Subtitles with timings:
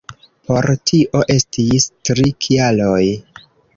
[0.51, 3.03] Por tio estis tri kialoj.